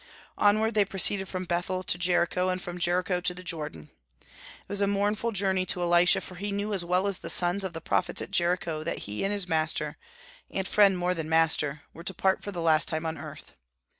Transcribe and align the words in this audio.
Onward 0.39 0.73
they 0.73 0.83
proceeded 0.83 1.27
from 1.29 1.43
Bethel 1.45 1.83
to 1.83 1.97
Jericho, 1.99 2.49
and 2.49 2.59
from 2.59 2.79
Jericho 2.79 3.21
to 3.21 3.33
the 3.35 3.43
Jordan. 3.43 3.91
It 4.21 4.27
was 4.67 4.81
a 4.81 4.87
mournful 4.87 5.31
journey 5.31 5.63
to 5.67 5.81
Elisha, 5.83 6.21
for 6.21 6.33
he 6.33 6.51
knew 6.51 6.73
as 6.73 6.83
well 6.83 7.05
as 7.05 7.19
the 7.19 7.29
sons 7.29 7.63
of 7.63 7.73
the 7.73 7.81
prophets 7.81 8.19
at 8.19 8.31
Jericho 8.31 8.83
that 8.83 8.97
he 9.05 9.23
and 9.23 9.31
his 9.31 9.47
master, 9.47 9.97
and 10.49 10.67
friend 10.67 10.97
more 10.97 11.13
than 11.13 11.29
master, 11.29 11.83
were 11.93 12.03
to 12.03 12.15
part 12.15 12.41
for 12.41 12.51
the 12.51 12.61
last 12.63 12.87
time 12.87 13.05
on 13.05 13.19
earth. 13.19 13.53